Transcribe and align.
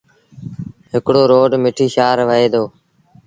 هڪڙوروڊ 0.93 1.51
مٺيٚ 1.63 1.93
شآهر 1.95 2.17
وهي 2.27 2.47
دو۔ 2.53 2.63